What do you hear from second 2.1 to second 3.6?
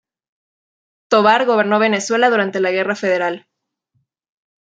durante la guerra Federal.